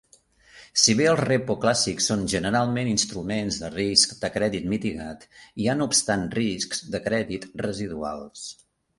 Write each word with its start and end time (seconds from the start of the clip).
Si 0.83 0.93
bé 0.99 1.03
els 1.09 1.19
repo 1.19 1.55
clàssics 1.65 2.07
són 2.11 2.23
generalment 2.31 2.87
instruments 2.93 3.59
de 3.63 3.69
risc 3.73 4.15
de 4.23 4.31
crèdit 4.37 4.65
mitigat, 4.71 5.27
hi 5.63 5.67
ha 5.67 5.75
no 5.81 5.87
obstant 5.91 6.23
riscs 6.39 6.81
de 6.97 7.03
crèdit 7.09 7.45
residuals. 7.67 8.47